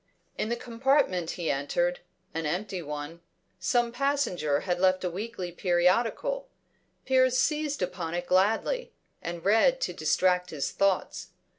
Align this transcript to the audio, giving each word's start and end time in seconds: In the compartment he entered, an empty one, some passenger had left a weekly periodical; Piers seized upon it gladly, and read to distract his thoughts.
In 0.35 0.49
the 0.49 0.55
compartment 0.55 1.29
he 1.37 1.51
entered, 1.51 1.99
an 2.33 2.47
empty 2.47 2.81
one, 2.81 3.21
some 3.59 3.91
passenger 3.91 4.61
had 4.61 4.79
left 4.79 5.03
a 5.03 5.11
weekly 5.11 5.51
periodical; 5.51 6.49
Piers 7.05 7.37
seized 7.37 7.83
upon 7.83 8.15
it 8.15 8.25
gladly, 8.25 8.93
and 9.21 9.45
read 9.45 9.79
to 9.81 9.93
distract 9.93 10.49
his 10.49 10.71
thoughts. 10.71 11.27